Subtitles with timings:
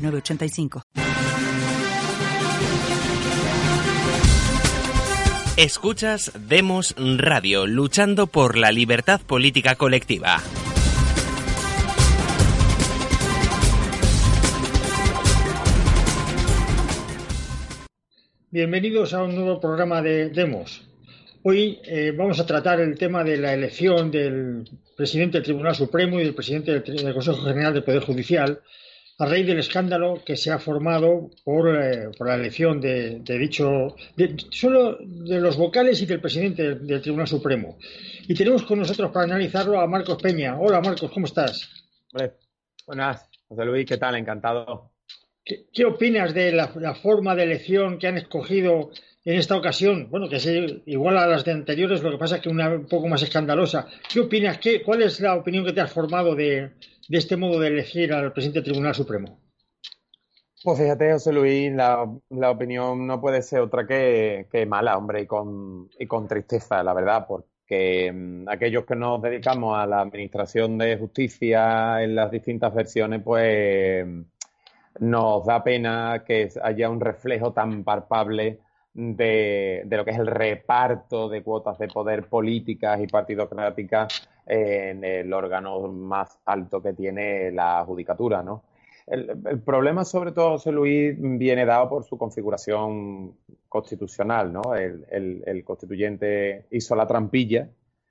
[0.00, 0.82] 906985.
[5.56, 10.38] Escuchas Demos Radio, luchando por la libertad política colectiva.
[18.50, 20.82] Bienvenidos a un nuevo programa de Demos.
[21.42, 26.18] Hoy eh, vamos a tratar el tema de la elección del presidente del Tribunal Supremo
[26.18, 28.60] y del presidente del, del Consejo General del Poder Judicial
[29.20, 33.38] a raíz del escándalo que se ha formado por, eh, por la elección de, de
[33.38, 37.76] dicho, de, solo de los vocales y del presidente del, del, Tribunal Supremo.
[38.26, 40.58] Y tenemos con nosotros para analizarlo a Marcos Peña.
[40.58, 41.68] Hola Marcos, ¿cómo estás?
[42.10, 42.32] Hombre,
[42.86, 44.16] buenas, José Luis, ¿qué tal?
[44.16, 44.90] Encantado.
[45.44, 48.90] ¿Qué, qué opinas de la, la, forma de elección que han escogido
[49.26, 50.08] en esta ocasión?
[50.08, 50.48] Bueno, que es
[50.86, 53.86] igual a las de anteriores, lo que pasa es que una un poco más escandalosa.
[54.10, 54.56] ¿Qué opinas?
[54.56, 56.70] ¿Qué, ¿Cuál es la opinión que te has formado de,
[57.10, 59.40] de este modo de elegir al presidente del Tribunal Supremo?
[60.62, 62.04] Pues fíjate, José Luis, la,
[62.48, 67.26] opinión no puede ser otra que, mala, hombre, y con, y con tristeza, la verdad,
[67.26, 73.22] porque mmm, aquellos que nos dedicamos a la administración de justicia en las distintas versiones,
[73.24, 74.06] pues
[75.00, 78.60] nos da pena que haya un reflejo tan palpable
[78.94, 85.04] de, de, lo que es el reparto de cuotas de poder políticas y partidocráticas en
[85.04, 88.64] el órgano más alto que tiene la judicatura, ¿no?
[89.06, 93.34] El, el, problema, sobre todo, José Luis, viene dado por su configuración
[93.68, 94.74] constitucional, ¿no?
[94.74, 95.04] El,
[95.46, 97.68] el, constituyente hizo la trampilla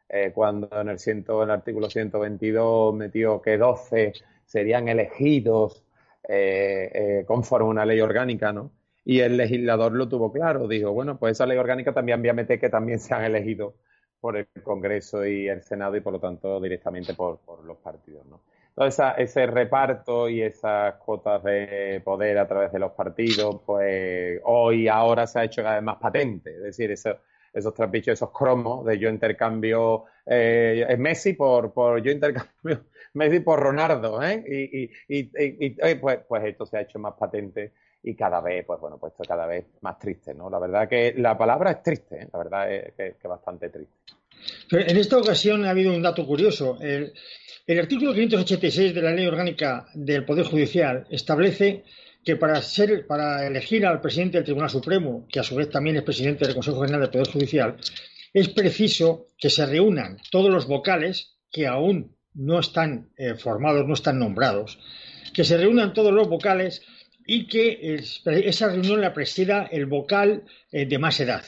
[0.09, 4.13] eh, cuando en el, ciento, en el artículo 122 metió que 12
[4.45, 5.83] serían elegidos
[6.27, 8.71] eh, eh, conforme a una ley orgánica, ¿no?
[9.09, 12.33] Y el legislador lo tuvo claro, dijo, bueno, pues esa ley orgánica también voy a
[12.35, 13.73] meter que también sean elegidos
[14.19, 18.23] por el Congreso y el Senado y por lo tanto directamente por, los partidos.
[18.27, 18.41] ¿no?
[18.67, 24.87] Entonces ese reparto y esas cuotas de poder a través de los partidos, pues hoy
[24.87, 26.51] ahora se ha hecho cada vez más patente.
[26.57, 27.17] Es decir, eso,
[27.51, 33.59] esos trapichos, esos cromos de yo intercambio eh, Messi por, por yo intercambio Messi por
[33.59, 34.43] Ronaldo, ¿eh?
[34.47, 37.71] Y, y, pues, pues esto se ha hecho más patente
[38.09, 40.49] y cada vez, pues bueno, pues cada vez más triste, ¿no?
[40.49, 42.27] La verdad que la palabra es triste, ¿eh?
[42.31, 43.93] la verdad es que, que bastante triste.
[44.69, 46.77] Pero en esta ocasión ha habido un dato curioso.
[46.81, 47.13] El,
[47.67, 51.83] el, artículo 586 de la Ley Orgánica del Poder Judicial establece
[52.23, 55.97] que para, ser, para elegir al presidente del Tribunal Supremo, que a su vez también
[55.97, 57.77] es presidente del Consejo General del Poder Judicial,
[58.33, 63.93] es preciso que se reúnan todos los vocales que aún no están eh, formados, no
[63.93, 64.79] están nombrados,
[65.33, 66.83] que se reúnan todos los vocales
[67.31, 71.43] y que esa reunión la presida el vocal eh, de más edad.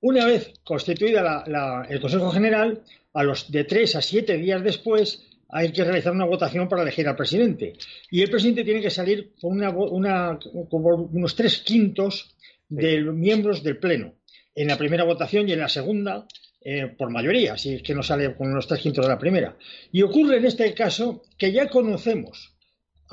[0.00, 4.64] Una vez constituida la, la, el Consejo General, a los de tres a siete días
[4.64, 7.74] después hay que realizar una votación para elegir al presidente.
[8.10, 12.34] Y el presidente tiene que salir con, una, una, con unos tres quintos
[12.68, 13.02] de sí.
[13.04, 14.14] miembros del Pleno.
[14.56, 16.26] En la primera votación y en la segunda
[16.60, 19.56] eh, por mayoría, si es que no sale con los tres quintos de la primera.
[19.92, 22.53] Y ocurre en este caso que ya conocemos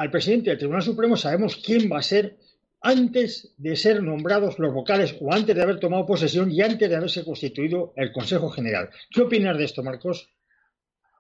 [0.01, 2.35] al presidente del Tribunal Supremo, sabemos quién va a ser
[2.81, 6.95] antes de ser nombrados los vocales o antes de haber tomado posesión y antes de
[6.95, 8.89] haberse constituido el Consejo General.
[9.12, 10.28] ¿Qué opinas de esto, Marcos?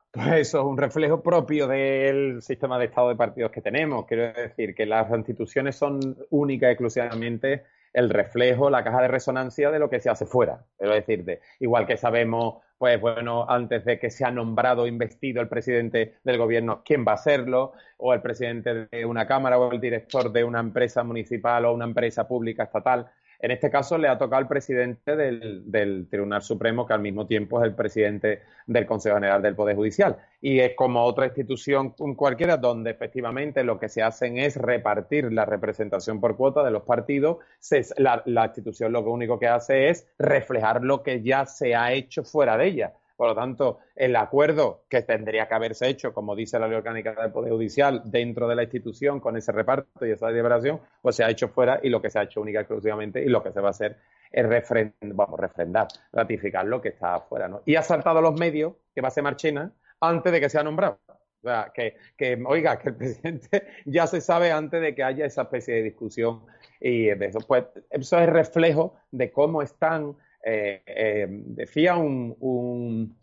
[0.09, 4.07] Pues eso es un reflejo propio del sistema de Estado de partidos que tenemos.
[4.07, 9.69] Quiero decir que las instituciones son únicas y exclusivamente el reflejo, la caja de resonancia
[9.69, 10.65] de lo que se hace fuera.
[10.79, 16.15] Quiero decirte, igual que sabemos, pues bueno, antes de que sea nombrado investido el presidente
[16.23, 20.31] del gobierno, quién va a serlo, o el presidente de una cámara o el director
[20.31, 23.11] de una empresa municipal o una empresa pública estatal.
[23.41, 27.59] En este caso le ha tocado al presidente del, Tribunal Supremo, que al mismo tiempo
[27.59, 30.17] es el presidente del Consejo General del Poder Judicial.
[30.41, 35.45] Y es como otra institución cualquiera donde efectivamente lo que se hacen es repartir la
[35.45, 37.37] representación por cuota de los partidos.
[37.59, 41.93] Se, la, la institución lo único que hace es reflejar lo que ya se ha
[41.93, 42.93] hecho fuera de ella.
[43.21, 47.13] Por lo tanto, el acuerdo que tendría que haberse hecho, como dice la ley orgánica
[47.13, 51.23] del Poder Judicial, dentro de la institución, con ese reparto y esa deliberación, pues se
[51.23, 53.51] ha hecho fuera y lo que se ha hecho única y exclusivamente y lo que
[53.51, 53.99] se va a hacer
[54.31, 57.47] es refrend vamos, refrendar, ratificar lo que está afuera.
[57.47, 57.61] ¿no?
[57.63, 60.63] Y ha saltado a los medios, que va a ser Marchena, antes de que sea
[60.63, 60.99] nombrado.
[61.07, 65.27] O sea, que, que, oiga, que el presidente ya se sabe antes de que haya
[65.27, 66.41] esa especie de discusión
[66.79, 73.17] y eso, pues, eso es reflejo de cómo están, eh, eh, decía un, un,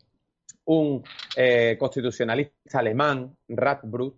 [0.65, 1.03] un
[1.35, 4.15] eh, constitucionalista alemán, Radbrut,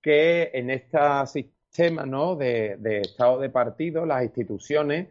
[0.00, 2.36] que en este sistema ¿no?
[2.36, 5.08] de, de estado de partido las instituciones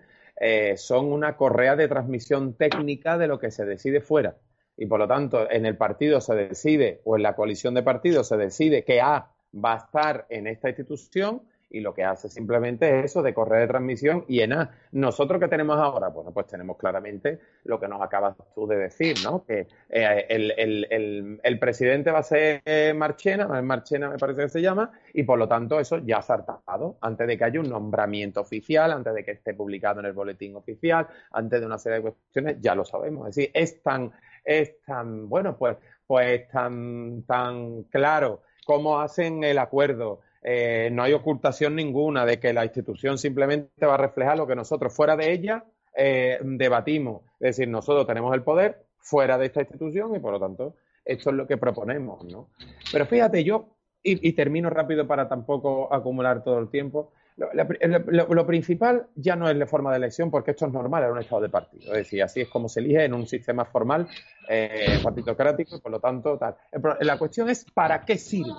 [0.75, 4.35] son una correa de transmisión técnica de lo que se decide fuera
[4.75, 8.27] y por lo tanto en el partido se decide o en la coalición de partidos
[8.27, 12.99] se decide que A va a estar en esta institución y lo que hace simplemente
[12.99, 14.71] es eso de correr de transmisión y en A.
[14.93, 19.17] Nosotros que tenemos ahora, bueno, pues tenemos claramente lo que nos acabas tú de decir,
[19.23, 19.43] ¿no?
[19.43, 22.61] Que eh, el, presidente va a ser
[22.95, 26.97] Marchena, Marchena me parece que se llama, y por lo tanto eso ya ha tapado
[27.01, 30.55] antes de que haya un nombramiento oficial, antes de que esté publicado en el boletín
[30.55, 33.27] oficial, antes de una serie de cuestiones, ya lo sabemos.
[33.29, 34.11] Es decir, es tan
[34.43, 40.21] es tan, bueno, pues, pues tan, tan claro cómo hacen el acuerdo.
[40.43, 44.55] Eh, no hay ocultación ninguna de que la institución simplemente va a reflejar lo que
[44.55, 45.63] nosotros fuera de ella
[45.95, 47.21] eh, debatimos.
[47.39, 50.75] Es decir, nosotros tenemos el poder fuera de esta institución y por lo tanto
[51.05, 52.49] esto es lo que proponemos, ¿no?
[52.91, 53.75] Pero fíjate, yo,
[54.05, 59.65] y termino rápido para tampoco acumular todo el tiempo, lo, principal ya no es la
[59.65, 61.91] forma de elección, porque esto es normal en un estado de partido.
[61.93, 64.07] Es decir, así es como se elige en un sistema formal
[64.49, 66.55] eh, y por lo tanto, tal.
[67.01, 68.51] La cuestión es: ¿para qué sirve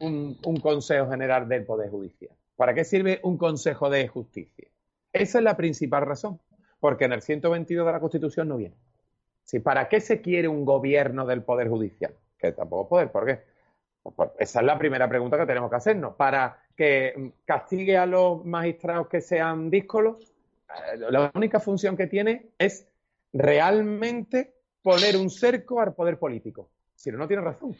[0.00, 2.32] un, Consejo General del Poder Judicial?
[2.56, 4.68] ¿Para qué sirve un Consejo de Justicia?
[5.12, 6.40] Esa es la principal razón,
[6.78, 8.76] porque en el 122 de la Constitución no viene.
[9.62, 12.14] ¿Para qué se quiere un gobierno del Poder Judicial?
[12.38, 13.40] Que tampoco poder, ¿por qué?
[14.02, 16.14] Pues esa es la primera pregunta que tenemos que hacernos.
[16.14, 20.32] ¿Para que castigue a los magistrados que sean díscolos?
[20.94, 22.86] Eh, la única función que tiene es
[23.32, 26.70] realmente poner un cerco al poder político.
[26.94, 27.76] Si no, no tiene razón.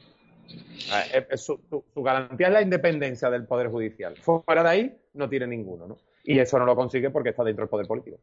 [1.14, 1.60] Eh, eh, su,
[1.96, 4.16] garantía es la independencia del Poder Judicial.
[4.16, 5.86] Fuera de ahí, no tiene ninguno.
[5.86, 5.98] ¿no?
[6.24, 8.18] Y eso no lo consigue porque está dentro del Poder Político.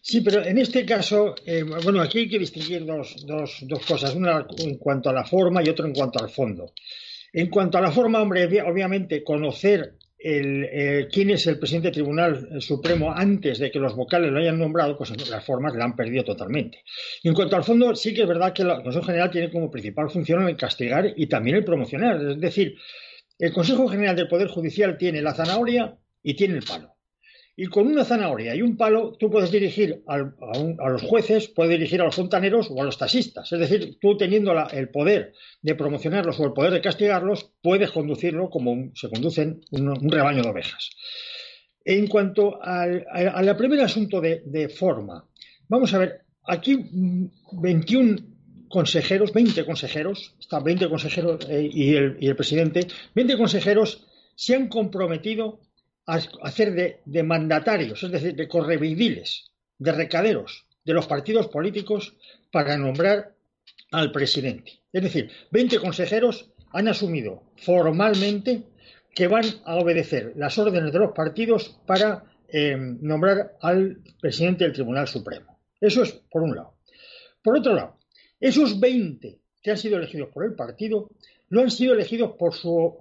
[0.00, 4.14] Sí, pero en este caso, eh, bueno, aquí hay que distinguir dos, dos, dos, cosas,
[4.14, 6.72] una en cuanto a la forma y otra en cuanto al fondo.
[7.32, 9.96] En cuanto a la forma, hombre, obviamente conocer
[10.26, 14.40] el, eh, quién es el presidente del Tribunal Supremo antes de que los vocales lo
[14.40, 16.82] hayan nombrado, pues las formas la han perdido totalmente.
[17.22, 19.70] Y en cuanto al fondo, sí que es verdad que el Consejo General tiene como
[19.70, 22.20] principal función el castigar y también el promocionar.
[22.20, 22.76] Es decir,
[23.38, 26.95] el Consejo General del Poder Judicial tiene la zanahoria y tiene el palo.
[27.58, 32.02] Y con una zanahoria y un palo tú puedes dirigir a, los jueces, puedes dirigir
[32.02, 33.50] a los fontaneros o a los taxistas.
[33.50, 35.32] Es decir, tú teniendo el poder
[35.62, 40.50] de promocionarlos o el poder de castigarlos, puedes conducirlo como se conducen un, rebaño de
[40.50, 40.90] ovejas.
[41.82, 45.26] En cuanto al, primer asunto de, forma,
[45.66, 46.76] vamos a ver, aquí
[47.52, 53.38] 21 mm, consejeros, 20 consejeros, están 20 consejeros eh, y, el, y el presidente, 20
[53.38, 55.60] consejeros se han comprometido
[56.06, 62.16] a hacer de, mandatarios, es decir, de correvidiles, de recaderos de los partidos políticos
[62.52, 63.34] para nombrar
[63.90, 64.80] al presidente.
[64.92, 68.62] Es decir, 20 consejeros han asumido formalmente
[69.14, 74.74] que van a obedecer las órdenes de los partidos para eh, nombrar al presidente del
[74.74, 75.58] Tribunal Supremo.
[75.80, 76.76] Eso es por un lado.
[77.42, 77.98] Por otro lado,
[78.38, 81.10] esos 20 que han sido elegidos por el partido
[81.48, 82.54] no han sido elegidos por,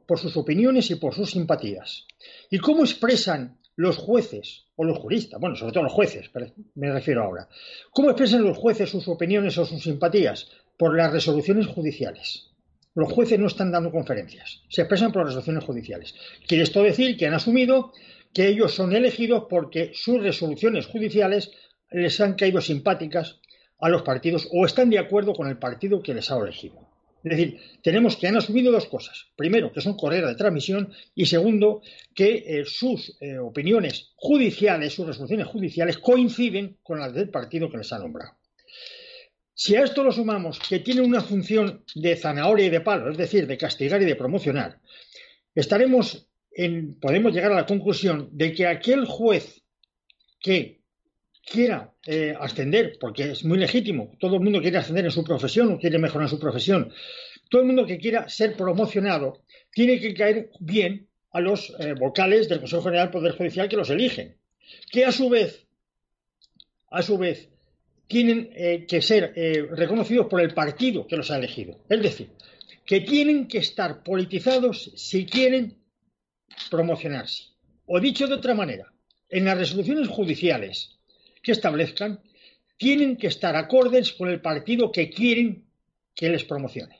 [0.06, 2.06] por sus opiniones y por sus simpatías.
[2.50, 5.40] ¿Y cómo expresan los jueces o los juristas?
[5.40, 6.30] Bueno, sobre todo los jueces,
[6.76, 7.48] me refiero ahora.
[7.92, 10.50] ¿Cómo expresan los jueces sus opiniones o sus simpatías?
[10.78, 12.52] Por las resoluciones judiciales.
[12.96, 16.16] Los jueces no están dando conferencias, se expresan por las resoluciones judiciales.
[16.48, 17.92] Quiere esto decir que han asumido
[18.34, 21.52] que ellos son elegidos porque sus resoluciones judiciales
[21.92, 23.40] les han caído simpáticas
[23.80, 26.88] a los partidos o están de acuerdo con el partido que les ha elegido.
[27.26, 29.26] Es decir, tenemos que han asumido dos cosas.
[29.36, 31.82] Primero, que son correas de transmisión y segundo,
[32.14, 37.78] que eh, sus eh, opiniones judiciales, sus resoluciones judiciales coinciden con las del partido que
[37.78, 38.34] les ha nombrado.
[39.56, 43.18] Si a esto lo sumamos que tiene una función de zanahoria y de palo, es
[43.18, 44.80] decir, de castigar y de promocionar,
[45.56, 49.64] estaremos en, podemos llegar a la conclusión de que aquel juez
[50.40, 50.84] que
[51.46, 55.72] quiera eh, ascender, porque es muy legítimo, todo el mundo quiere ascender en su profesión
[55.72, 56.92] o quiere mejorar su profesión,
[57.50, 62.50] todo el mundo que quiera ser promocionado tiene que caer bien a los eh, vocales
[62.50, 64.38] del Consejo General del Poder Judicial que los eligen,
[64.92, 65.68] que a su vez,
[66.90, 67.50] a su vez,
[68.08, 69.34] tienen eh, que ser
[69.72, 71.80] reconocidos por el partido que los ha elegido.
[71.90, 72.30] Es decir,
[72.86, 75.76] que tienen que estar politizados si quieren
[76.70, 77.46] promocionarse.
[77.88, 78.94] O dicho de otra manera,
[79.30, 80.95] en las resoluciones judiciales
[81.46, 82.20] que establezcan
[82.76, 85.64] tienen que estar acordes con el partido que quieren
[86.14, 87.00] que les promocione.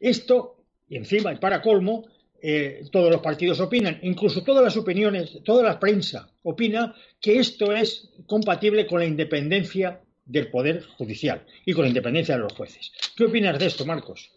[0.00, 2.06] Esto, y encima, y para colmo,
[2.40, 7.72] eh, todos los partidos opinan, incluso todas las opiniones, toda la prensa opina que esto
[7.72, 12.90] es compatible con la independencia del Poder Judicial y con la independencia de los jueces.
[13.14, 14.30] ¿Qué opinas de esto, Marcos?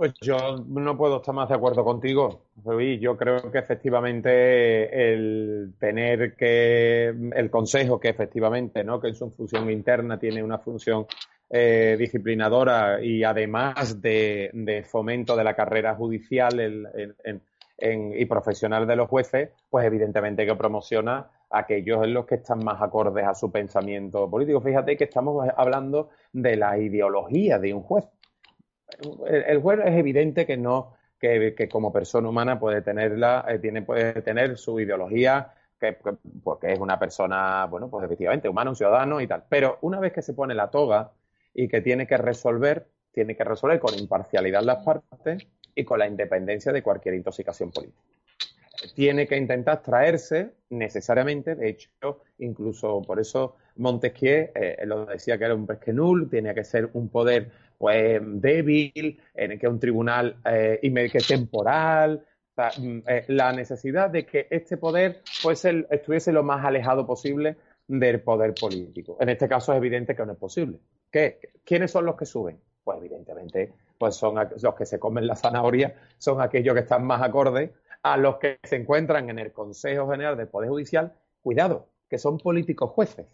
[0.00, 2.98] Pues yo no puedo estar más de acuerdo contigo, Luis.
[3.02, 8.98] Yo creo que efectivamente el tener que el Consejo, que efectivamente, ¿no?
[8.98, 11.04] que en su función interna tiene una función
[11.50, 16.58] eh, disciplinadora y además de, fomento de la carrera judicial
[17.78, 22.80] y profesional de los jueces, pues evidentemente que promociona aquellos en los que están más
[22.80, 24.62] acordes a su pensamiento político.
[24.62, 28.06] Fíjate que estamos hablando de la ideología de un juez.
[29.26, 34.22] El, juez es evidente que no, que, como persona humana puede tenerla, eh, tiene, puede
[34.22, 35.96] tener su ideología, que,
[36.42, 39.44] porque es una persona, bueno, pues efectivamente humano, un ciudadano y tal.
[39.48, 41.12] Pero una vez que se pone la toga,
[41.54, 46.06] y que tiene que resolver, tiene que resolver con imparcialidad las partes y con la
[46.06, 48.00] independencia de cualquier intoxicación política.
[48.94, 55.44] Tiene que intentar traerse necesariamente, de hecho, incluso por eso Montesquieu eh, lo decía que
[55.44, 57.50] era un pesquenul, tenía que ser un poder
[57.80, 64.26] pues débil, en el que un tribunal eh, que temporal, mm, eh, la necesidad de
[64.26, 67.56] que este poder pues, estuviese lo más alejado posible
[67.88, 69.16] del poder político.
[69.18, 70.78] En este caso es evidente que no es posible.
[71.10, 71.40] ¿Qué?
[71.64, 72.60] ¿Quiénes son los que suben?
[72.84, 77.22] Pues evidentemente pues son los que se comen la zanahoria, son aquellos que están más
[77.22, 77.70] acordes
[78.02, 81.14] a los que se encuentran en el Consejo General del Poder Judicial.
[81.40, 83.26] Cuidado, que son políticos jueces.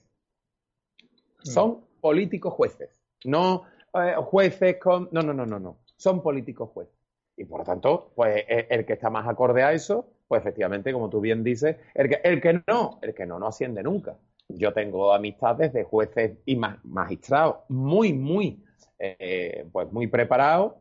[1.01, 1.51] Mm.
[1.51, 2.91] Son políticos jueces.
[3.25, 3.65] No
[4.03, 5.09] eh, jueces con...
[5.13, 5.79] No, no, no, no, no.
[5.97, 6.95] Son políticos jueces.
[7.37, 10.93] Y por lo tanto, pues e, el que está más acorde a eso, pues efectivamente,
[10.93, 14.17] como tú bien dices, el que, el que no, el que no, no asciende nunca.
[14.49, 18.63] Yo tengo amistades de jueces y magistrados muy, muy,
[18.99, 20.75] eh, pues muy preparados,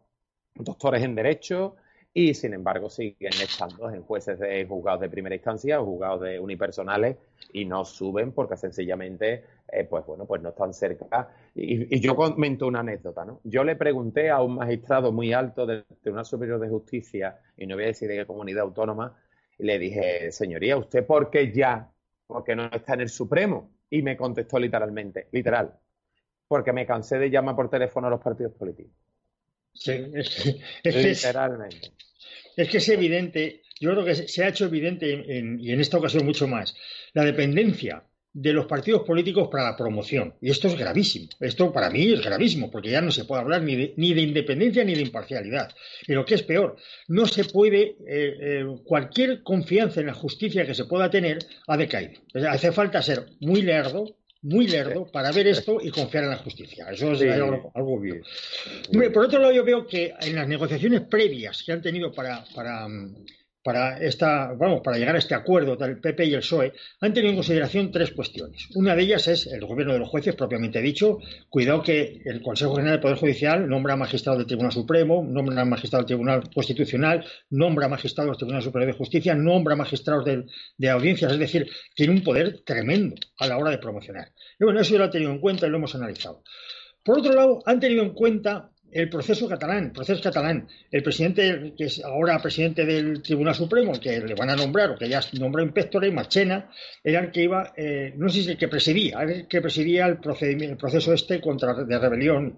[0.54, 1.76] doctores en Derecho,
[2.18, 6.40] y sin embargo siguen estando en jueces de juzgados de primera instancia o juzgados de
[6.40, 7.18] unipersonales
[7.52, 11.30] y no suben porque sencillamente, eh, pues bueno, pues no están cerca.
[11.54, 13.42] Y, yo comento una anécdota, ¿no?
[13.44, 17.76] Yo le pregunté a un magistrado muy alto del Tribunal Superior de Justicia, y no
[17.76, 19.18] voy a decir de qué comunidad autónoma,
[19.60, 21.92] y le dije, señoría, ¿usted por qué ya
[22.28, 23.72] porque no está en el Supremo.
[23.90, 25.78] Y me contestó literalmente, literal,
[26.48, 28.94] porque me cansé de llamar por teléfono a los partidos políticos.
[29.76, 31.92] Sí, es, literalmente.
[32.56, 35.08] Es, que es evidente, yo creo que se ha hecho evidente
[35.60, 36.76] y en esta ocasión mucho más,
[37.14, 38.04] la dependencia
[38.36, 40.34] de los partidos políticos para la promoción.
[40.42, 41.30] Y esto es gravísimo.
[41.40, 44.22] Esto para mí es gravísimo, porque ya no se puede hablar ni de, ni de
[44.22, 45.74] independencia ni de imparcialidad.
[46.06, 46.76] Y lo que es peor,
[47.08, 51.78] no se puede, eh, eh, cualquier confianza en la justicia que se pueda tener ha
[51.78, 52.20] decaído.
[52.50, 56.88] hace falta ser muy lerdo, muy lerdo para ver esto y confiar en la justicia.
[56.92, 58.22] Eso es algo, obvio.
[59.12, 62.88] por otro lado, yo veo que en las negociaciones previas que han tenido para, para,
[63.66, 67.32] para, esta, vamos, para llegar a este acuerdo del PP y el PSOE, han tenido
[67.32, 68.70] en consideración tres cuestiones.
[68.76, 71.18] Una de ellas es el gobierno de los jueces, propiamente dicho.
[71.50, 76.04] Cuidado que el Consejo General del Poder Judicial nombra magistrado del Tribunal Supremo, nombra magistrado
[76.04, 81.40] del Tribunal Constitucional, nombra magistrados del Tribunal Superior de Justicia, nombra magistrados de, audiencias, es
[81.40, 84.32] decir, tiene un poder tremendo a la hora de promocionar.
[84.60, 86.44] Y bueno, eso lo ha tenido en cuenta y lo hemos analizado.
[87.04, 91.86] Por otro lado, han tenido en cuenta el proceso catalán, proceso catalán, el presidente, que
[91.86, 95.64] es ahora presidente del Tribunal Supremo, que le van a nombrar, o que ya nombró
[95.64, 96.70] inspector, Marchena,
[97.04, 100.18] era el que iba, eh, no sé si el que presidía, el que presidía el,
[100.18, 102.56] procedimiento, el proceso este contra de rebelión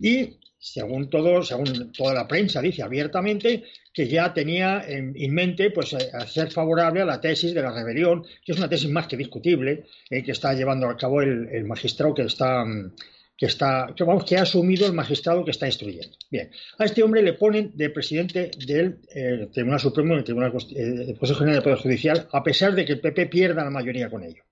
[0.00, 0.14] y.
[0.14, 5.92] Y según todo, según toda la prensa dice abiertamente que ya tenía en, mente pues
[5.92, 9.18] eh, ser favorable a la tesis de la rebelión, que es una tesis más que
[9.18, 12.92] discutible, eh, que está llevando a cabo el magistrado que está mm,
[13.36, 16.16] que está, vamos, que ha asumido el magistrado que está instruyendo.
[16.30, 21.16] Bien, a este hombre le ponen de presidente del eh, Tribunal Supremo, del Tribunal eh,
[21.18, 24.22] Consejo General del Poder Judicial, a pesar de que el PP pierda la mayoría con
[24.22, 24.44] ello.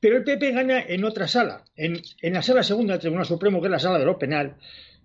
[0.00, 3.60] Pero el PP gana en otra sala, en, en la sala segunda del Tribunal Supremo,
[3.60, 4.56] que es la sala de lo penal,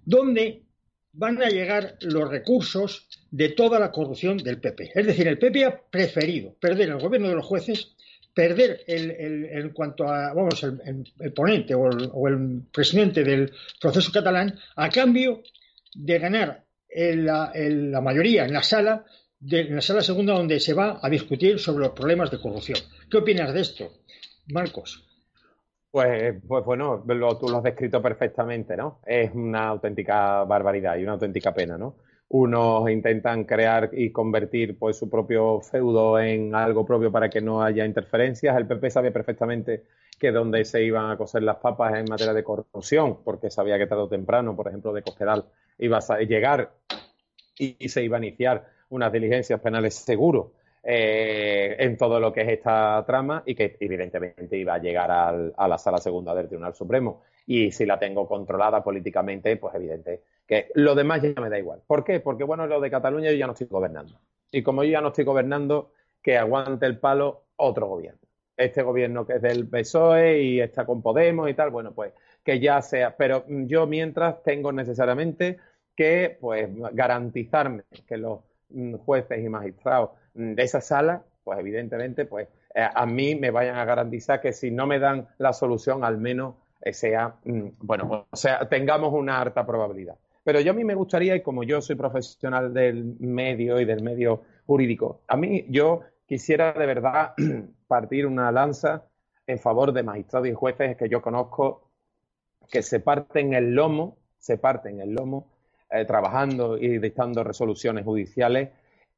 [0.06, 0.64] donde
[1.12, 4.92] van a llegar los recursos de toda la corrupción del PP.
[4.96, 7.96] Es decir, el PP ha preferido perder el gobierno de los jueces
[8.34, 14.90] perder el, en cuanto a, vamos, el, ponente o el, presidente del proceso catalán a
[14.90, 15.42] cambio
[15.94, 16.64] de ganar
[16.96, 19.06] la, mayoría en la sala,
[19.40, 22.80] de, en la sala segunda donde se va a discutir sobre los problemas de corrupción.
[23.10, 23.92] ¿Qué opinas de esto,
[24.54, 25.06] Marcos?
[25.92, 27.04] Pues, pues bueno,
[27.40, 29.02] tú lo has descrito perfectamente, ¿no?
[29.06, 31.96] Es una auténtica barbaridad y una auténtica pena, ¿no?
[32.30, 37.64] Unos intentan crear y convertir pues su propio feudo en algo propio para que no
[37.64, 38.56] haya interferencias.
[38.56, 39.86] El PP sabía perfectamente
[40.20, 43.88] que donde se iban a coser las papas en materia de corrupción, porque sabía que
[43.88, 45.46] tarde o temprano, por ejemplo, de Cospedal
[45.80, 46.72] iba a llegar
[47.58, 52.50] y, se iba a iniciar unas diligencias penales seguro eh, en todo lo que es
[52.50, 57.22] esta trama y que evidentemente iba a llegar a la sala segunda del Tribunal Supremo.
[57.48, 61.84] Y si la tengo controlada políticamente, pues evidente que lo demás ya me da igual.
[61.86, 62.20] ¿Por qué?
[62.20, 64.20] Porque bueno, lo de Cataluña yo ya no estoy gobernando.
[64.52, 65.92] Y como yo ya no estoy gobernando,
[66.24, 68.20] que aguante el palo otro gobierno.
[68.58, 72.14] Este gobierno que es del PSOE y está con Podemos y tal, bueno, pues
[72.44, 73.16] que ya sea.
[73.16, 75.60] Pero yo mientras tengo necesariamente
[75.96, 78.40] que pues garantizarme que los
[78.70, 83.78] mm, jueces y magistrados de esa sala, pues evidentemente, pues eh, a mí me vayan
[83.78, 88.26] a garantizar que si no me dan la solución, al menos eh, sea, mm, bueno,
[88.32, 90.16] o sea, tengamos una harta probabilidad.
[90.50, 94.02] Pero yo a mí me gustaría, y como yo soy profesional del medio y del
[94.02, 97.36] medio jurídico, a mí yo quisiera de verdad
[97.88, 99.06] partir una lanza
[99.46, 101.92] en favor de magistrados y jueces que yo conozco
[102.68, 105.46] que se parten el lomo, se parten el lomo
[105.92, 108.70] eh, trabajando y dictando resoluciones judiciales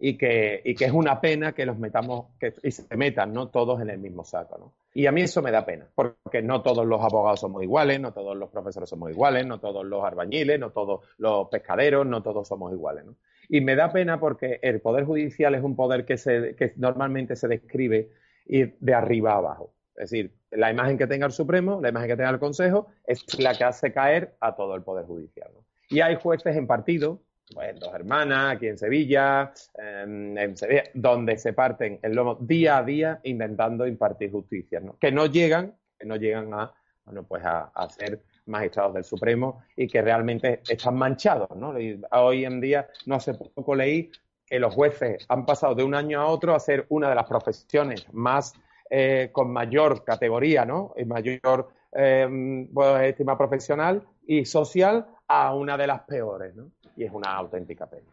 [0.03, 3.49] y que, y que es una pena que los metamos que, y se metan ¿no?
[3.49, 4.57] todos en el mismo saco.
[4.57, 4.73] ¿no?
[4.95, 8.11] Y a mí eso me da pena, porque no todos los abogados somos iguales, no
[8.11, 12.47] todos los profesores somos iguales, no todos los albañiles, no todos los pescaderos, no todos
[12.47, 13.05] somos iguales.
[13.05, 13.15] ¿no?
[13.47, 17.35] Y me da pena porque el Poder Judicial es un poder que, se, que normalmente
[17.35, 18.09] se describe
[18.47, 19.71] de arriba a abajo.
[19.95, 23.37] Es decir, la imagen que tenga el Supremo, la imagen que tenga el Consejo, es
[23.37, 25.51] la que hace caer a todo el Poder Judicial.
[25.53, 25.63] ¿no?
[25.89, 27.21] Y hay jueces en partido,
[27.53, 32.83] pues, Dos Hermanas, aquí en Sevilla, en, Sevilla, donde se parten el lomo día a
[32.83, 34.97] día intentando impartir justicia, ¿no?
[34.97, 36.73] que no llegan, que no llegan a,
[37.05, 41.73] bueno, pues a, ser magistrados del Supremo y que realmente están manchados, ¿no?
[42.11, 44.11] hoy en día, no hace poco leí
[44.45, 47.25] que los jueces han pasado de un año a otro a ser una de las
[47.25, 48.53] profesiones más
[48.89, 50.93] eh, con mayor categoría, ¿no?
[50.97, 56.69] Y mayor eh, pues, estima profesional y social a una de las peores, ¿no?
[56.97, 58.03] Y es una auténtica pena.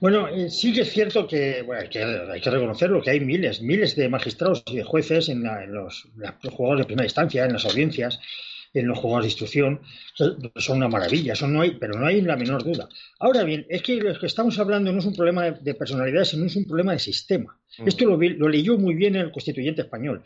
[0.00, 3.20] Bueno, eh, sí que es cierto que, bueno, hay que, hay que reconocerlo, que hay
[3.20, 6.08] miles, miles de magistrados y de jueces en, los,
[6.52, 8.20] juegos de primera instancia, en las audiencias,
[8.74, 9.80] en los juegos de instrucción,
[10.14, 12.88] son una maravilla, eso no hay, pero no hay la menor duda.
[13.18, 16.46] Ahora bien, es que lo que estamos hablando no es un problema de, personalidad, sino
[16.46, 17.58] es un problema de sistema.
[17.78, 17.88] Mm.
[17.88, 20.22] Esto lo, lo, leyó muy bien el constituyente español.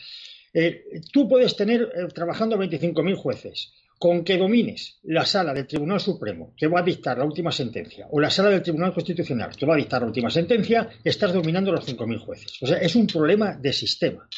[0.54, 6.00] Eh, tú puedes tener eh, trabajando 25.000 jueces, con que domines la sala del Tribunal
[6.00, 9.64] Supremo, que va a dictar la última sentencia, o la sala del Tribunal Constitucional, que
[9.64, 12.58] va a dictar la última sentencia, estás dominando los 5.000 jueces.
[12.60, 14.28] O sea, es un problema de sistema.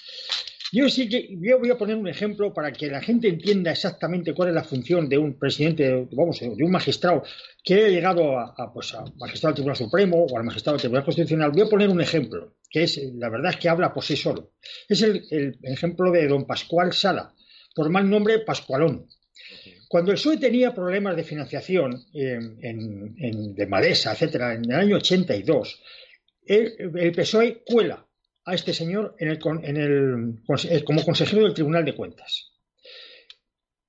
[0.71, 4.35] Yo sí que yo voy a poner un ejemplo para que la gente entienda exactamente
[4.35, 7.23] cuál es la función de un presidente, vamos, de un magistrado
[7.63, 11.07] que haya llegado a, pues, a magistrado del Tribunal Supremo o al magistrado del Tribunal
[11.07, 11.53] Constitucional.
[11.53, 14.53] Voy a poner un ejemplo, que es, la verdad es que habla por sí solo.
[14.87, 17.33] Es el, el ejemplo de don Pascual Sala,
[17.75, 19.07] por mal nombre Pascualón.
[19.89, 25.83] Cuando el PSOE tenía problemas de financiación en, de Madesa, etcétera, en el año 82,
[26.47, 28.07] el, el PSOE cuela
[28.45, 32.53] a este señor en el, eh, como consejero del Tribunal de Cuentas.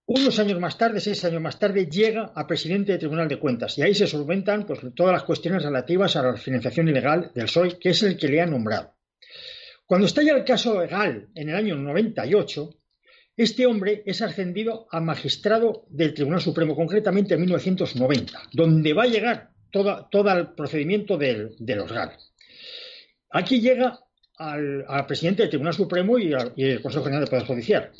[0.08, 3.78] Unos años más tarde, seis años más tarde, llega a presidente del Tribunal de Cuentas
[3.78, 7.80] y ahí se solventan pues, todas las cuestiones relativas a la financiación ilegal del PSOE,
[7.80, 8.94] que es el que le ha nombrado.
[9.86, 12.70] Cuando estalla el caso legal en el año 98,
[13.38, 19.08] este hombre es ascendido a magistrado del Tribunal Supremo, concretamente en 1990, donde va a
[19.08, 22.12] llegar todo, el procedimiento de, los GAL.
[23.32, 24.00] Aquí llega
[24.38, 27.92] al, presidente del Tribunal Supremo y, al, el Consejo General del Poder Judicial.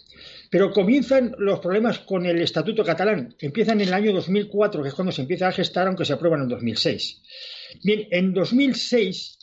[0.50, 3.36] Pero comienzan los problemas con el Estatuto catalán.
[3.40, 6.44] Empiezan en el año 2004, que es cuando se empieza a gestar, aunque se aprueban
[6.44, 7.22] en 2006.
[7.84, 9.36] Bien, en 2006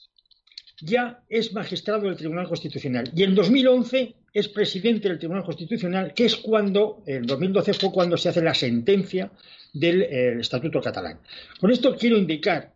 [0.83, 6.25] ya es magistrado del Tribunal Constitucional y en 2011 es presidente del Tribunal Constitucional, que
[6.25, 9.31] es cuando, en 2012 fue cuando se hace la sentencia
[9.73, 11.21] del eh, Estatuto catalán.
[11.61, 12.73] Con esto quiero indicar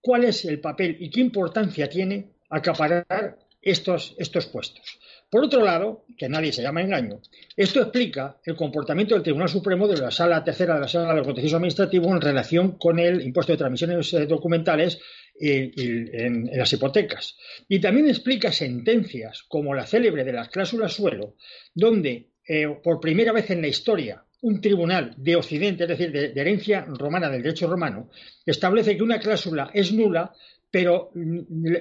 [0.00, 4.98] cuál es el papel y qué importancia tiene acaparar estos, estos puestos.
[5.30, 7.20] Por otro lado, que nadie se llama engaño,
[7.56, 11.24] esto explica el comportamiento del Tribunal Supremo de la Sala Tercera de la Sala del
[11.24, 15.00] Contencioso Administrativo en relación con el impuesto de transmisiones eh, documentales
[15.38, 17.36] en, las hipotecas.
[17.68, 21.36] Y también explica sentencias como la célebre de las cláusulas suelo,
[21.74, 26.32] donde eh, por primera vez en la historia un tribunal de Occidente, es decir, de,
[26.40, 28.10] herencia romana del derecho romano,
[28.44, 30.32] establece que una cláusula es nula,
[30.70, 31.12] pero,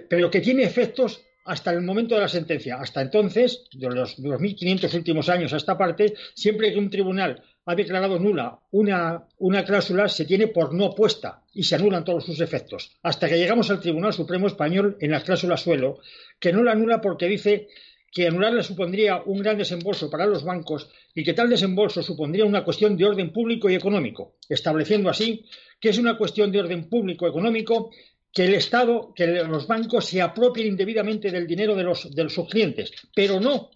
[0.09, 2.77] pero que tiene efectos hasta el momento de la sentencia.
[2.79, 7.76] Hasta entonces, de los 2.500 últimos años a esta parte, siempre que un tribunal ha
[7.76, 12.41] declarado nula una, una, cláusula, se tiene por no puesta y se anulan todos sus
[12.41, 12.91] efectos.
[13.04, 16.00] Hasta que llegamos al Tribunal Supremo Español en la cláusula suelo,
[16.39, 17.67] que no la anula porque dice
[18.12, 22.63] que anularla supondría un gran desembolso para los bancos y que tal desembolso supondría una
[22.63, 25.45] cuestión de orden público y económico, estableciendo así
[25.80, 27.91] que es una cuestión de orden público económico
[28.34, 32.47] que el Estado, que los bancos se apropien indebidamente del dinero de los, de sus
[32.50, 33.71] clientes, pero no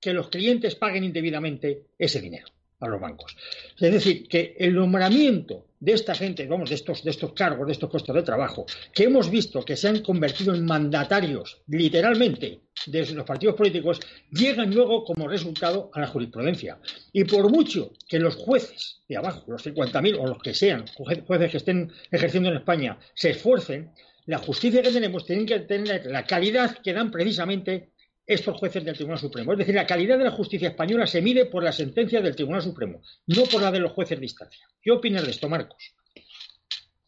[0.00, 2.46] que los clientes paguen indebidamente ese dinero
[2.82, 3.36] a los bancos.
[3.78, 7.72] Es decir, que el nombramiento de esta gente, vamos, de estos, de estos cargos, de
[7.72, 13.06] estos puestos de trabajo, que hemos visto que se han convertido en mandatarios, literalmente, de
[13.14, 16.78] los partidos políticos, llegan luego como resultado a la jurisprudencia.
[17.12, 20.84] Y por mucho que los jueces de abajo, los 50.000 o los que sean,
[21.26, 23.90] jueces que estén ejerciendo en España, se esfuercen,
[24.26, 27.90] la justicia que tenemos tiene que tener la calidad que dan precisamente
[28.26, 29.52] estos jueces del Tribunal Supremo.
[29.52, 32.62] Es decir, la calidad de la justicia española se mide por la sentencia del Tribunal
[32.62, 34.66] Supremo, no por la de los jueces de instancia.
[34.80, 35.94] ¿Qué opinas de esto, Marcos?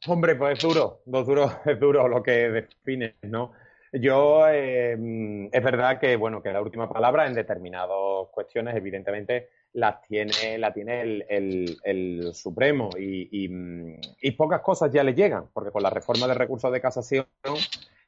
[0.06, 3.52] Hombre, pues es duro, duro, es duro lo que defines, ¿no?
[3.96, 10.02] Yo, eh, es verdad que, bueno, que la última palabra en determinadas cuestiones, evidentemente, las
[10.02, 13.28] tiene, la tiene el, Supremo y,
[14.20, 17.26] y, pocas cosas ya le llegan, porque con la reforma de recursos de casación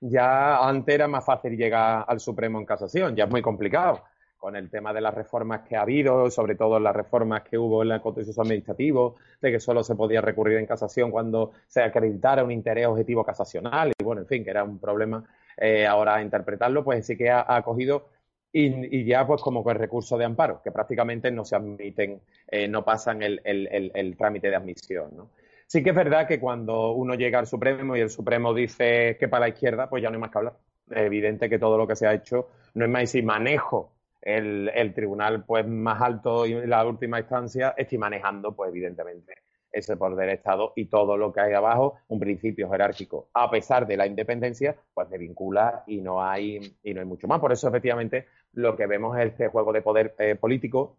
[0.01, 4.03] ya antes era más fácil llegar al Supremo en casación, ya es muy complicado.
[4.39, 7.83] Con el tema de las reformas que ha habido, sobre todo las reformas que hubo
[7.83, 12.45] en el contencioso administrativo, de que solo se podía recurrir en casación cuando se acreditara
[12.45, 15.25] un interés objetivo casacional, y bueno, en fin, que era un problema
[15.57, 18.09] eh, ahora interpretarlo, pues sí que ha, cogido
[18.53, 22.85] y, ya pues como el recurso de amparo, que prácticamente no se admiten, eh, no
[22.85, 25.31] pasan el, el trámite de admisión, ¿no?
[25.69, 29.27] Sí que es verdad que cuando uno llega al Supremo y el Supremo dice que
[29.27, 30.57] para la izquierda, pues ya no hay más que hablar.
[30.89, 33.93] Es evidente que todo lo que se ha hecho no es más si manejo
[34.23, 39.35] el, tribunal pues más alto y la última instancia, estoy manejando pues evidentemente
[39.79, 43.87] ese poder del Estado y todo lo que hay abajo, un principio jerárquico, a pesar
[43.87, 47.41] de la independencia, pues me vincula y no hay y no hay mucho más.
[47.41, 50.97] Por eso efectivamente lo que vemos es este juego de poder eh, político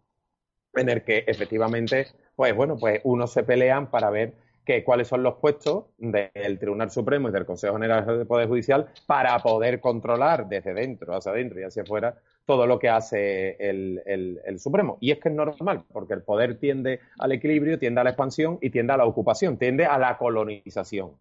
[0.74, 4.34] en el que efectivamente, pues bueno, pues unos se pelean para ver
[4.84, 9.38] cuáles son los puestos del Tribunal Supremo y del Consejo General del Poder Judicial para
[9.38, 12.16] poder controlar desde dentro hacia adentro y hacia afuera
[12.48, 14.96] todo lo que hace el, el, Supremo.
[15.02, 18.58] Y es que es normal, porque el poder tiende al equilibrio, tiende a la expansión
[18.62, 21.12] y tiende a la ocupación, tiende a la colonización.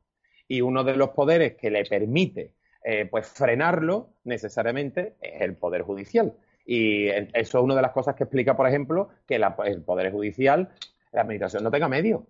[0.48, 5.82] Y uno de los poderes que le permite eh, pues frenarlo necesariamente es el Poder
[5.82, 6.32] Judicial.
[6.66, 10.70] Y eso es una de las cosas que explica, por ejemplo, que el Poder Judicial,
[11.12, 12.26] la Administración no tenga medio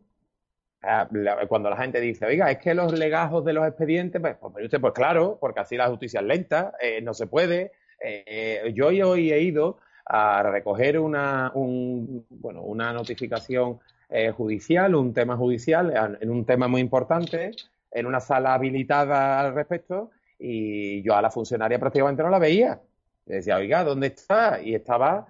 [1.48, 4.94] cuando la gente dice, oiga, es que los legajos de los expedientes, pues, pues, pues
[4.94, 7.72] claro, porque así la justicia es lenta, eh, no se puede.
[8.00, 13.80] Eh, yo hoy he ido a recoger una, bueno, una notificación
[14.10, 17.52] eh, judicial, un tema judicial, en un tema muy importante,
[17.92, 22.80] en una sala habilitada al respecto, y yo a la funcionaria prácticamente no la veía.
[23.26, 24.62] Decía, oiga, ¿dónde está?
[24.62, 25.28] Y estaba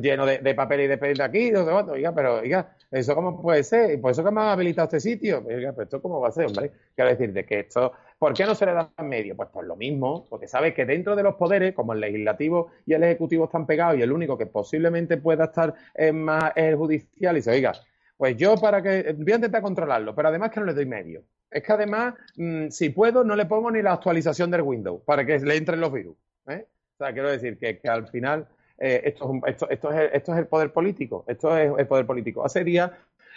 [0.00, 3.90] lleno de, papel y de expediente aquí, de oiga, pero oiga, ¿Eso cómo puede ser?
[3.92, 5.42] ¿Y por eso que me ha habilitado este sitio?
[5.42, 6.72] Pues, pero esto cómo va a ser, hombre.
[6.94, 9.34] Quiero decir, de que esto, ¿por qué no se le da en medio?
[9.34, 12.94] Pues por lo mismo, porque sabes que dentro de los poderes, como el legislativo y
[12.94, 15.74] el ejecutivo están pegados y el único que posiblemente pueda estar
[16.14, 17.72] más es el judicial, y se oiga,
[18.16, 21.24] pues yo para que, voy a intentar controlarlo, pero además que no le doy medio.
[21.50, 25.26] Es que además, mm, si puedo, no le pongo ni la actualización del Windows para
[25.26, 26.16] que le entren los virus.
[26.46, 26.64] ¿eh?
[26.94, 28.46] O sea, quiero decir que al final
[28.78, 32.44] eh, esto, es, el poder político, esto es el poder político.
[32.44, 32.92] Hace días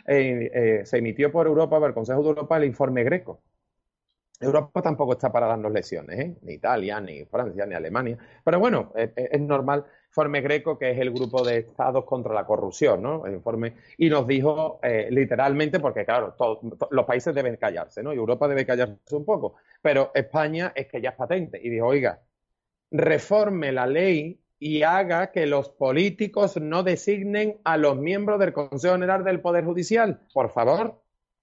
[0.08, 3.42] eh, se emitió por Europa, por el Consejo de Europa, el informe Greco.
[4.40, 8.18] Europa tampoco está para darnos lesiones, ni Italia, ni Francia, ni Alemania.
[8.44, 9.86] Pero bueno, es, normal.
[10.08, 13.26] Informe Greco, que es el grupo de estados contra la corrupción, ¿no?
[13.26, 13.74] El informe.
[13.98, 16.36] Y nos dijo literalmente, porque claro,
[16.92, 18.14] los países deben callarse, ¿no?
[18.14, 19.56] Y Europa debe callarse un poco.
[19.82, 21.60] Pero España es que ya es patente.
[21.62, 22.22] Y dijo, oiga,
[22.92, 28.94] reforme la ley y haga que los políticos no designen a los miembros del Consejo
[28.94, 30.22] General del Poder Judicial.
[30.34, 31.02] Por favor,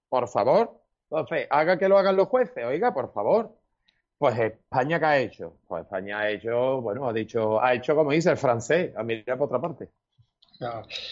[0.09, 0.82] por favor.
[1.13, 2.65] Entonces, haga que lo hagan los jueces.
[2.65, 3.55] Oiga, por favor.
[4.17, 5.57] Pues España, ¿qué ha hecho?
[5.67, 9.37] Pues España ha hecho, bueno, ha dicho, ha hecho como dice el francés, a mirar
[9.37, 9.89] por otra parte.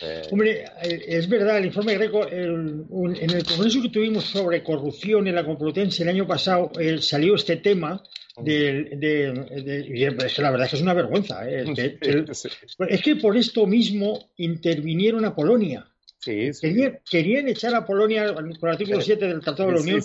[0.02, 5.28] Eh, Hombre, eh, es verdad, el informe Greco, en el congreso que tuvimos sobre corrupción
[5.28, 8.02] en la Complutense el año pasado, eh, salió este tema
[8.38, 11.46] de, de, la verdad es que es una vergüenza.
[12.88, 15.91] Es que por esto mismo intervinieron a Polonia.
[16.24, 20.02] Querían, echar a Polonia con el artículo 7 del Tratado de la Unión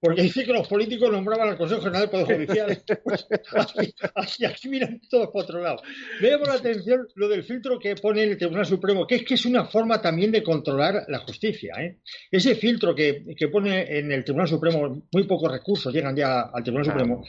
[0.00, 2.82] porque, dice que los políticos nombraban al Consejo General del Poder Judicial.
[4.14, 5.82] aquí, aquí, miran todos por otro lado.
[6.20, 9.34] Me llama la atención lo del filtro que pone el Tribunal Supremo, que es que
[9.34, 11.74] es una forma también de controlar la justicia.
[11.80, 11.96] ¿eh?
[12.30, 16.84] Ese filtro que, pone en el Tribunal Supremo, muy pocos recursos llegan ya al Tribunal
[16.84, 17.24] Supremo,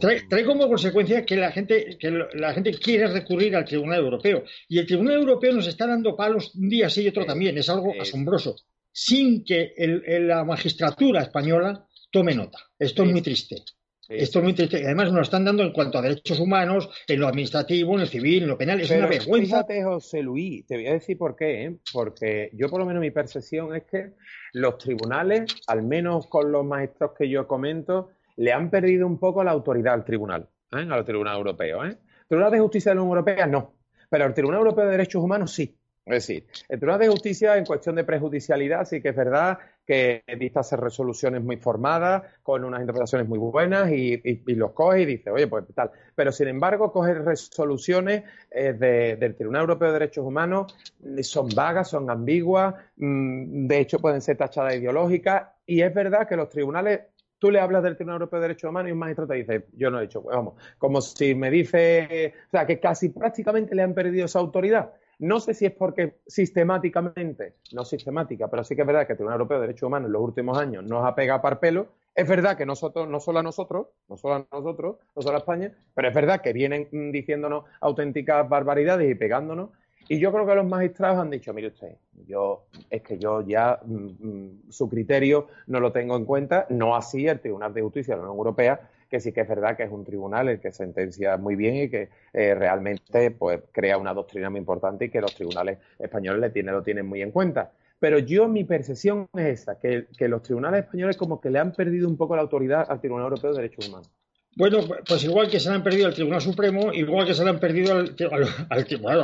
[0.00, 4.44] trae, como consecuencia que la gente que la gente quiere recurrir al Tribunal Europeo.
[4.68, 8.56] Y el Tribunal Europeo nos está dando palos un día otro también, es algo asombroso,
[8.92, 9.72] sin que
[10.20, 12.58] la magistratura española tome nota.
[12.78, 13.62] Esto es muy triste.
[14.08, 14.82] Esto es muy triste.
[14.86, 18.06] Además, nos lo están dando en cuanto a derechos humanos, en lo administrativo, en lo
[18.06, 18.80] civil, en lo penal.
[18.80, 19.64] Es una vergüenza.
[19.66, 21.64] Fíjate, José Luis, te voy a decir por qué.
[21.64, 21.76] ¿eh?
[21.92, 24.14] Porque yo, por lo menos, mi percepción es que
[24.54, 29.44] los tribunales, al menos con los maestros que yo comento, le han perdido un poco
[29.44, 30.86] la autoridad al tribunal, ¿eh?
[30.90, 31.84] al Tribunal Europeo.
[31.84, 31.88] ¿eh?
[31.90, 33.74] El Tribunal de Justicia de la Unión Europea no,
[34.08, 35.77] pero el Tribunal Europeo de Derechos Humanos sí.
[36.08, 40.22] Es decir, el Tribunal de Justicia en cuestión de prejudicialidad sí que es verdad que
[40.38, 45.30] dicta hacer resoluciones muy formadas, con unas interpretaciones muy buenas y, los coge y dice,
[45.30, 45.90] oye, pues tal.
[46.14, 50.74] Pero sin embargo, coge resoluciones eh, del Tribunal Europeo de Derechos Humanos,
[51.22, 56.36] son vagas, son ambiguas, mm, de hecho pueden ser tachadas ideológicas y es verdad que
[56.36, 57.00] los tribunales
[57.38, 59.90] tú le hablas del Tribunal Europeo de Derechos Humanos y un magistrado te dice, yo
[59.90, 63.82] no he hecho, pues vamos, como si me dice, o sea, que casi prácticamente le
[63.82, 64.92] han perdido esa autoridad.
[65.18, 69.16] No sé si es porque sistemáticamente, no sistemática, pero sí que es verdad que el
[69.16, 71.88] Tribunal Europeo de Derechos Humanos en los últimos años nos ha pegado par pelo.
[72.14, 75.38] Es verdad que nosotros, no solo a nosotros, no solo a nosotros, no solo a
[75.38, 79.70] España, pero es verdad que vienen diciéndonos auténticas barbaridades y pegándonos.
[80.08, 83.78] Y yo creo que los magistrados han dicho, mire usted, yo es que yo ya
[83.84, 88.14] mm, mm, su criterio no lo tengo en cuenta, no así el Tribunal de Justicia
[88.14, 90.72] de la Unión Europea, que sí que es verdad que es un tribunal el que
[90.72, 95.20] sentencia muy bien y que eh, realmente pues crea una doctrina muy importante y que
[95.20, 97.72] los tribunales españoles le lo tienen muy en cuenta.
[97.98, 101.72] Pero yo mi percepción es esa, que, que los tribunales españoles como que le han
[101.72, 104.10] perdido un poco la autoridad al Tribunal Europeo de Derechos Humanos.
[104.58, 107.50] Bueno, pues igual que se le han perdido al Tribunal Supremo, igual que se le
[107.50, 108.16] han perdido al,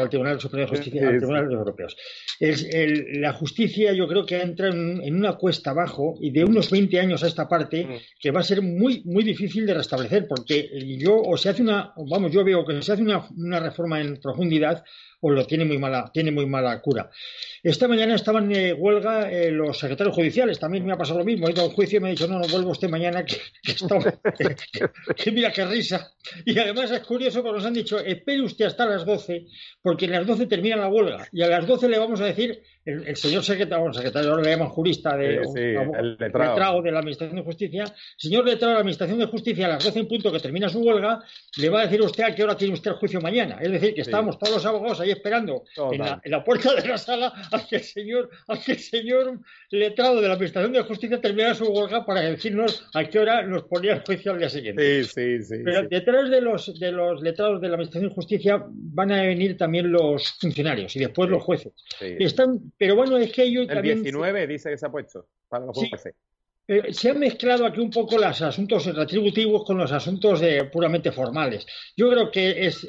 [0.08, 1.96] Tribunal Supremo de Justicia, al Tribunal de los Europeos.
[2.38, 7.00] la justicia yo creo que entra en, en, una cuesta abajo y de unos 20
[7.00, 8.20] años a esta parte mm.
[8.20, 10.70] que va a ser muy, muy difícil de restablecer porque
[11.00, 14.20] yo, o se hace una, vamos, yo veo que se hace una, una reforma en
[14.20, 14.84] profundidad
[15.26, 17.10] o lo tiene muy mala, tiene muy mala cura.
[17.62, 21.24] Esta mañana estaban en eh, huelga eh, los secretarios judiciales, también me ha pasado lo
[21.24, 23.38] mismo, he ido al juicio y me ha dicho, no, no vuelvo usted mañana, que,
[25.16, 26.12] que, mira qué risa.
[26.44, 29.46] Y además es curioso porque nos han dicho, espere usted hasta las 12,
[29.80, 32.60] porque a las 12 termina la huelga, y a las 12 le vamos a decir
[32.84, 36.82] el, señor secretario, bueno, secretario ahora le llaman jurista de, el letrado.
[36.82, 37.84] de la Administración de Justicia,
[38.16, 40.80] señor letrado de la Administración de Justicia, a las 12 en punto que termina su
[40.80, 41.22] huelga,
[41.56, 43.58] le va a decir usted a qué hora tiene usted el juicio mañana.
[43.60, 47.32] Es decir, que estábamos todos los abogados ahí esperando en la, puerta de la sala
[47.50, 51.54] a que el señor, a que el señor letrado de la Administración de Justicia terminara
[51.54, 55.04] su huelga para decirnos a qué hora nos ponía el juicio al día siguiente.
[55.04, 55.62] Sí, sí, sí.
[55.64, 59.56] Pero detrás de los, de los letrados de la Administración de Justicia van a venir
[59.56, 61.72] también los funcionarios y después los jueces.
[62.00, 65.78] Están pero bueno, es que ellos el 19 dice que se ha puesto para los
[66.66, 70.40] eh, se han mezclado aquí un poco los asuntos retributivos con los asuntos
[70.72, 71.66] puramente formales.
[71.94, 72.88] Yo creo que es,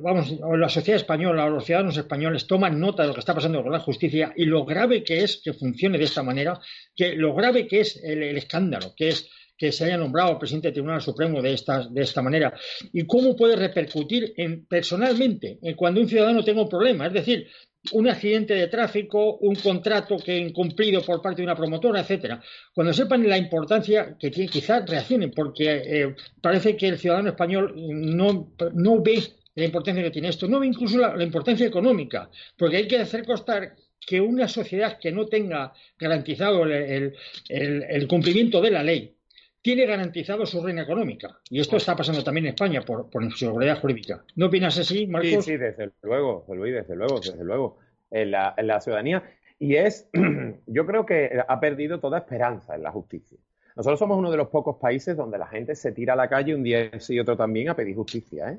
[0.00, 3.72] vamos, la sociedad española, los ciudadanos españoles toman nota de lo que está pasando con
[3.72, 6.60] la justicia y lo grave que es que funcione de esta manera,
[6.94, 9.28] que lo grave que es el, escándalo, que es
[9.58, 12.52] que se haya nombrado presidente del Tribunal Supremo de esta, de esta manera
[12.92, 17.06] y cómo puede repercutir en, personalmente en cuando un ciudadano tenga un problema.
[17.06, 17.48] Es decir,
[17.92, 22.42] un accidente de tráfico, un contrato que incumplido por parte de una promotora, etcétera.
[22.74, 27.74] Cuando sepan la importancia que tiene, quizás reaccionen, porque eh, parece que el ciudadano español
[27.76, 29.22] no, no, ve
[29.54, 33.24] la importancia que tiene esto, no ve incluso la, importancia económica, porque hay que hacer
[33.24, 39.15] constar que una sociedad que no tenga garantizado el cumplimiento de la ley
[39.62, 41.40] tiene garantizado su reina económica.
[41.50, 44.24] Y esto está pasando también en España por, por seguridad jurídica.
[44.36, 45.44] ¿No opinas así, Marcos?
[45.44, 47.78] Sí, sí, desde luego, Luis, desde luego, desde luego.
[48.10, 49.24] En la, en la ciudadanía.
[49.58, 50.08] Y es,
[50.66, 53.38] yo creo que ha perdido toda esperanza en la justicia.
[53.74, 56.54] Nosotros somos uno de los pocos países donde la gente se tira a la calle
[56.54, 58.58] un día y otro también a pedir justicia, ¿eh?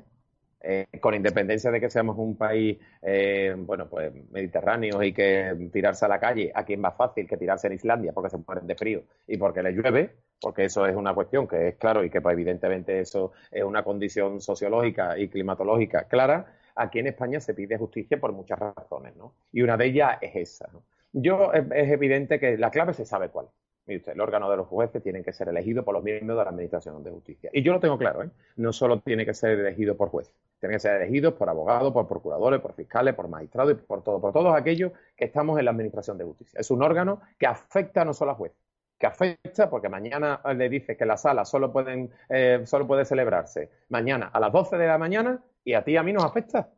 [0.60, 6.04] Eh, con independencia de que seamos un país, eh, bueno, pues mediterráneo y que tirarse
[6.04, 8.74] a la calle, aquí es más fácil que tirarse en Islandia porque se mueren de
[8.74, 12.20] frío y porque le llueve, porque eso es una cuestión que es claro y que
[12.20, 16.46] pues, evidentemente eso es una condición sociológica y climatológica clara.
[16.74, 19.34] Aquí en España se pide justicia por muchas razones, ¿no?
[19.52, 20.68] Y una de ellas es esa.
[21.12, 23.48] Yo, es evidente que la clave se sabe cuál
[23.88, 27.02] el órgano de los jueces tiene que ser elegido por los miembros de la Administración
[27.02, 27.50] de Justicia.
[27.52, 28.30] Y yo lo tengo claro, ¿eh?
[28.56, 32.06] No solo tiene que ser elegido por jueces, tiene que ser elegido por abogados, por
[32.06, 35.70] procuradores, por fiscales, por magistrados y por todo, por todos aquellos que estamos en la
[35.70, 36.60] Administración de Justicia.
[36.60, 38.58] Es un órgano que afecta no solo a jueces,
[38.98, 43.70] que afecta porque mañana le dice que la sala solo pueden eh, solo puede celebrarse
[43.88, 46.70] mañana a las 12 de la mañana y a ti a mí nos afecta.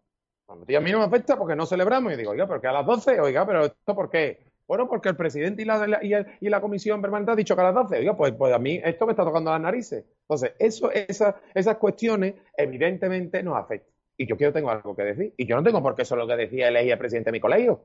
[0.48, 2.66] A ti y a mí nos afecta porque no celebramos y digo, oiga, pero que
[2.66, 4.49] a las 12, oiga, pero esto por qué?
[4.70, 6.00] Bueno, porque el presidente y la,
[6.40, 7.98] y, la comisión permanente ha dicho que a las 12.
[7.98, 10.04] Oiga, pues, pues a mí esto me está tocando las narices.
[10.20, 13.92] Entonces, eso, esas cuestiones evidentemente nos afectan.
[14.16, 15.34] Y yo quiero tengo algo que decir.
[15.36, 17.32] Y yo no tengo por qué eso es lo que decía el, el presidente de
[17.32, 17.84] mi colegio.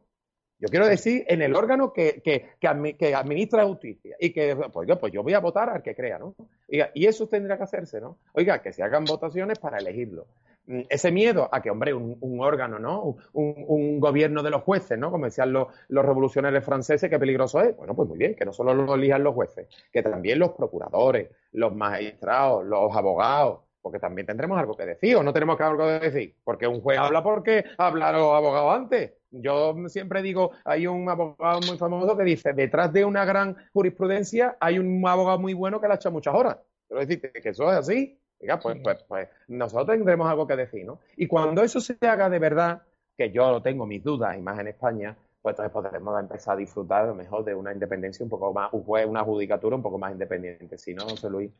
[0.60, 5.12] Yo quiero decir en el órgano que, que, que, administra justicia y que, pues, pues
[5.12, 6.36] yo voy a votar al que crea, ¿no?
[6.68, 8.20] y eso tendrá que hacerse, ¿no?
[8.34, 10.28] Oiga, que se hagan votaciones para elegirlo.
[10.68, 13.18] Mm, ese miedo a que, hombre, un, órgano, ¿no?
[13.34, 15.12] Un, gobierno de los jueces, ¿no?
[15.12, 17.76] Como decían los, revolucionarios franceses, qué peligroso es.
[17.78, 21.30] Bueno, pues muy bien, que no solo lo elijan los jueces, que también los procuradores,
[21.52, 26.00] los magistrados, los abogados, porque también tendremos algo que decir o no tenemos algo que
[26.00, 26.36] decir.
[26.44, 29.14] Porque un juez habla porque hablaron los abogados antes.
[29.30, 34.58] Yo siempre digo, hay un abogado muy famoso que dice, detrás de una gran jurisprudencia
[34.60, 36.58] hay un abogado muy bueno que la echa muchas horas.
[36.88, 38.20] Quiero decir que eso es así.
[38.62, 41.00] Pues, pues, pues nosotros tendremos algo que decir, ¿no?
[41.18, 42.82] Y cuando eso se haga de verdad,
[43.18, 47.04] que yo tengo mis dudas, y más en España, pues entonces podremos empezar a disfrutar
[47.04, 50.78] a lo mejor de una independencia un poco más, una judicatura un poco más independiente.
[50.78, 51.52] Si no, José Luis,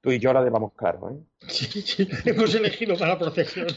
[0.00, 1.10] tú y yo la debamos claro.
[1.10, 1.46] ¿eh?
[1.48, 3.68] Sí, sí, hemos elegido para la profesión.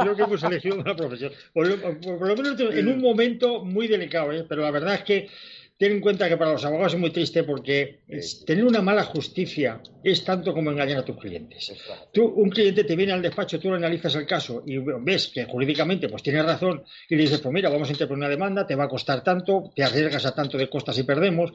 [0.00, 1.32] Creo que hemos elegido para la profesión.
[1.52, 4.44] Por, lo menos en un momento muy delicado, ¿eh?
[4.48, 5.28] pero la verdad es que
[5.78, 8.00] ten en cuenta que para los abogados es muy triste porque
[8.46, 11.72] tener una mala justicia es tanto como engañar a tus clientes.
[12.12, 15.44] Tú, un cliente te viene al despacho, tú lo analizas el caso y ves que
[15.44, 18.74] jurídicamente pues tiene razón y le dices, pues mira, vamos a interponer una demanda, te
[18.74, 21.52] va a costar tanto, te arriesgas a tanto de costas y perdemos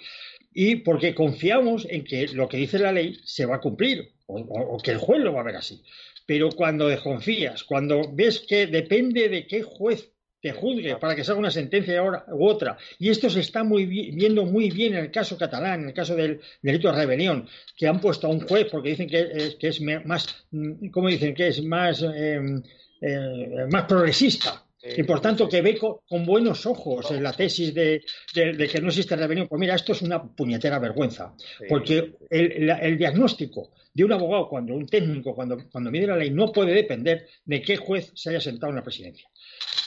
[0.54, 4.78] y porque confiamos en que lo que dice la ley se va a cumplir o,
[4.82, 5.82] que el juez lo va a ver así.
[6.26, 10.11] Pero cuando desconfías, cuando ves que depende de qué juez
[10.42, 12.78] te juzgue para que salga una sentencia u otra.
[13.00, 16.16] Y esto se está muy viendo muy bien en el caso catalán, en el caso
[16.16, 19.68] del delito de rebelión, que han puesto a un juez porque dicen que es, que
[19.68, 21.34] es más, mm, ¿cómo dicen?
[21.34, 22.62] Que es más, em,
[23.02, 28.04] eh, más progresista y por tanto que ve con, buenos ojos en la tesis de,
[28.34, 29.48] que no existe rebelión.
[29.48, 31.36] Pues mira, esto es una puñetera vergüenza,
[31.70, 36.52] porque el, diagnóstico de un abogado, cuando un técnico, cuando, cuando mide la ley, no
[36.52, 39.28] puede depender de qué juez se haya sentado en la presidencia.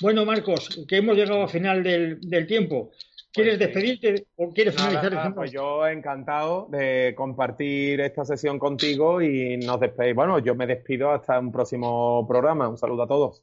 [0.01, 2.93] Bueno, Marcos, que hemos llegado al final del, tiempo.
[3.33, 5.35] ¿Quieres pues despedirte o quieres finalizar?
[5.35, 10.27] pues yo encantado de compartir esta sesión contigo y nos despedimos.
[10.27, 12.69] Bueno, yo me despido hasta un próximo programa.
[12.69, 13.43] Un saludo a todos.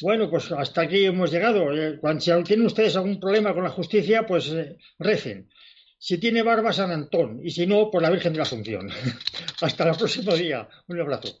[0.00, 1.72] Bueno, pues hasta aquí hemos llegado.
[1.72, 5.48] Eh, cuando, si tienen ustedes algún problema con la justicia, pues eh, recen.
[5.98, 7.40] Si tiene barba, San Antón.
[7.42, 8.88] Y si no, por pues la Virgen de la Asunción.
[9.60, 10.68] hasta el próximo día.
[10.86, 11.40] Un abrazo.